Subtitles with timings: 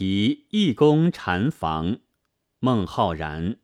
[0.00, 2.00] 题义公禅房，
[2.58, 3.58] 孟浩然。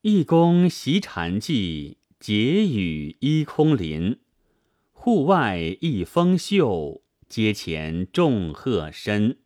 [0.00, 4.18] 义公习禅寂，结语依空林。
[4.92, 9.36] 户外一风秀，阶前众鹤深。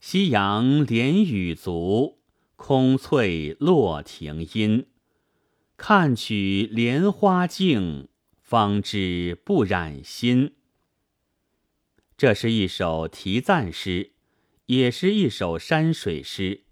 [0.00, 2.20] 夕阳连雨足，
[2.56, 4.86] 空翠落庭阴。
[5.76, 8.08] 看取莲花镜，
[8.40, 10.54] 方知不染心。
[12.16, 14.12] 这是一首题赞诗，
[14.68, 16.64] 也是一首山水诗。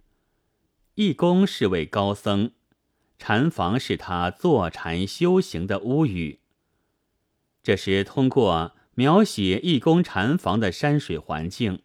[0.97, 2.51] 义公是位高僧，
[3.19, 6.41] 禅房是他坐禅修行的屋宇。
[7.63, 11.81] 这是通过描写义公禅房的山水环境，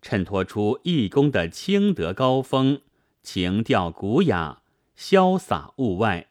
[0.00, 2.80] 衬托出义公的清德高峰、
[3.24, 4.62] 情调古雅、
[4.96, 6.28] 潇洒物外，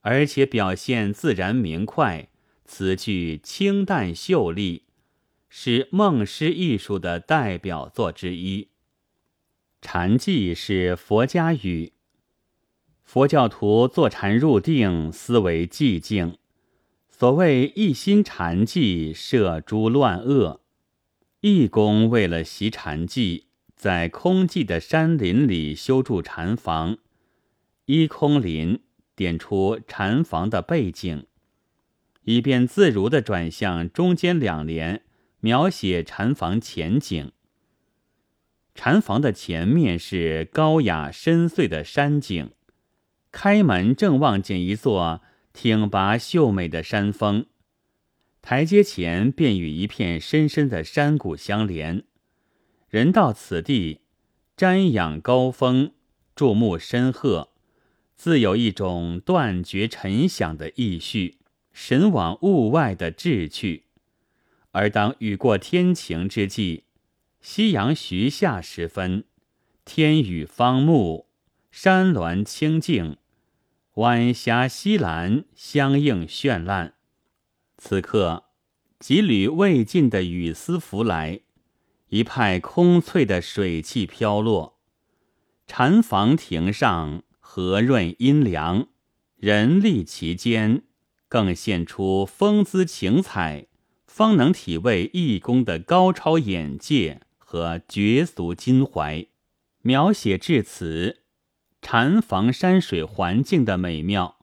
[0.00, 2.28] 而且表现自然明快，
[2.64, 4.85] 词句清淡秀丽。
[5.58, 8.68] 是梦诗艺术的代表作之一。
[9.80, 11.94] 禅寂是佛家语，
[13.02, 16.36] 佛教徒坐禅入定，思维寂静。
[17.08, 20.60] 所谓一心禅寂，摄诸乱恶。
[21.40, 26.98] 义公为了习禅寂，在空寂的山林里修筑禅房，
[27.86, 28.82] 依空林
[29.14, 31.24] 点出禅房的背景，
[32.24, 35.02] 以便自如地转向中间两联。
[35.46, 37.30] 描写禅房前景。
[38.74, 42.50] 禅房的前面是高雅深邃的山景，
[43.30, 47.46] 开门正望见一座挺拔秀美的山峰，
[48.42, 52.02] 台阶前便与一片深深的山谷相连。
[52.88, 54.00] 人到此地，
[54.56, 55.92] 瞻仰高峰，
[56.34, 57.50] 注目深壑，
[58.16, 61.38] 自有一种断绝尘想的意绪，
[61.72, 63.85] 神往物外的志趣。
[64.76, 66.84] 而当雨过天晴之际，
[67.40, 69.24] 夕阳徐下时分，
[69.86, 71.28] 天宇方木，
[71.70, 73.16] 山峦清静，
[73.94, 76.92] 晚霞西蓝，相映绚烂。
[77.78, 78.44] 此刻，
[78.98, 81.40] 几缕未尽的雨丝拂来，
[82.10, 84.78] 一派空翠的水汽飘落。
[85.66, 88.88] 禅房亭上和润阴凉，
[89.36, 90.82] 人立其间，
[91.28, 93.68] 更现出风姿情采。
[94.16, 99.26] 方能体味义工的高超眼界和绝俗襟怀，
[99.82, 101.24] 描写至此，
[101.82, 104.38] 禅房山水环境的美妙，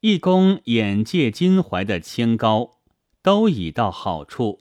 [0.00, 2.78] 义工眼界襟怀的清高，
[3.20, 4.60] 都已到好处。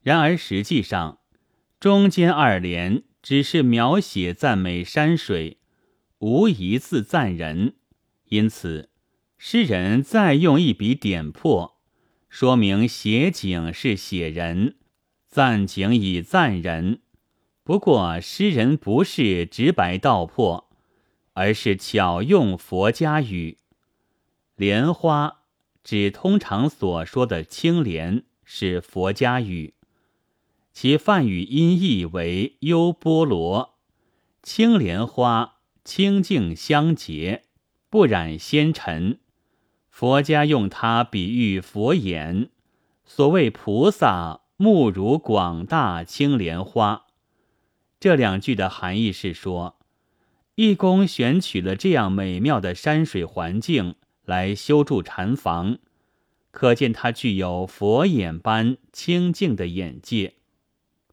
[0.00, 1.18] 然而实际上，
[1.80, 5.58] 中间二联只是描写赞美山水，
[6.20, 7.74] 无一字赞人，
[8.26, 8.90] 因此
[9.36, 11.79] 诗人再用一笔点破。
[12.30, 14.76] 说明写景是写人，
[15.26, 17.00] 赞景以赞人。
[17.64, 20.70] 不过诗人不是直白道破，
[21.32, 23.58] 而是巧用佛家语。
[24.54, 25.40] 莲花
[25.82, 29.74] 指通常所说的青莲，是佛家语，
[30.72, 33.76] 其梵语音译为优波罗。
[34.42, 37.42] 青莲花清净相洁，
[37.90, 39.18] 不染纤尘。
[40.00, 42.48] 佛家用它比喻佛眼，
[43.04, 47.04] 所谓菩萨目如广大青莲花。
[47.98, 49.76] 这两句的含义是说，
[50.54, 55.76] 义工选取了这样美妙的山水环境来修筑禅房，
[56.50, 60.36] 可见他具有佛眼般清净的眼界，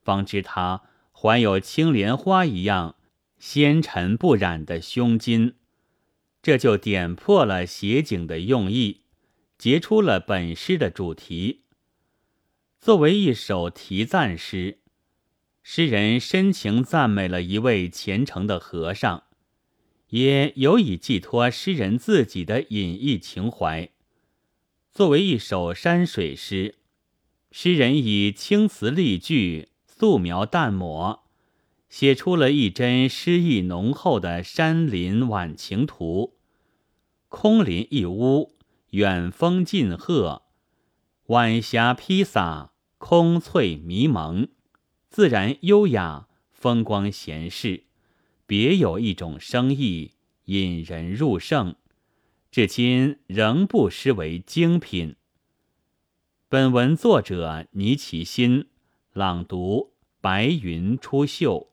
[0.01, 2.95] 方知他怀有青莲花一样
[3.37, 5.55] 纤尘不染的胸襟。
[6.47, 9.01] 这就点破了写景的用意，
[9.57, 11.65] 结出了本诗的主题。
[12.79, 14.77] 作为一首题赞诗，
[15.61, 19.23] 诗人深情赞美了一位虔诚的和尚，
[20.11, 23.89] 也有以寄托诗人自己的隐逸情怀。
[24.93, 26.75] 作为一首山水诗，
[27.51, 31.25] 诗人以青词丽句、素描淡抹，
[31.89, 36.35] 写出了一帧诗意浓厚的山林晚晴图。
[37.39, 38.55] 空林一屋，
[38.89, 40.41] 远峰近壑，
[41.27, 44.47] 晚霞披洒，空翠迷蒙，
[45.11, 47.83] 自然优雅，风光闲适，
[48.47, 50.13] 别有一种生意，
[50.45, 51.75] 引人入胜，
[52.49, 55.15] 至今仍不失为精品。
[56.49, 58.67] 本文作者倪其新，
[59.13, 61.67] 朗读：白云出岫。